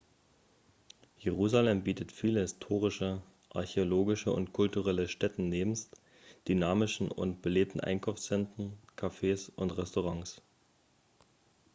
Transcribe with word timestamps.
jerusalem 1.19 1.83
bietet 1.83 2.11
viele 2.11 2.39
historische 2.39 3.21
archäologische 3.53 4.31
und 4.33 4.51
kulturelle 4.51 5.07
stätten 5.07 5.47
nebst 5.49 5.95
dynamischen 6.47 7.11
und 7.11 7.43
belebten 7.43 7.81
einkaufszentren 7.81 8.79
cafés 8.97 9.51
und 9.55 9.77
restaurants 9.77 10.41